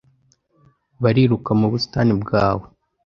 Bariruka 1.03 1.49
mu 1.59 1.65
busitani 1.71 2.13
bwawe 2.23 2.65